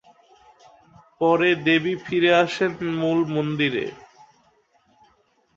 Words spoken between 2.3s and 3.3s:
আসেন মূল